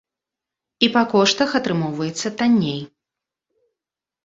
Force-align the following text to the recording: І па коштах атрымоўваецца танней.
І 0.87 0.89
па 0.95 1.03
коштах 1.11 1.53
атрымоўваецца 1.61 2.27
танней. 2.41 2.81